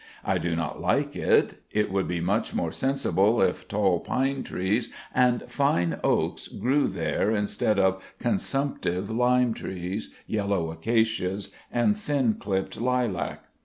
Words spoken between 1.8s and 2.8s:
would be much more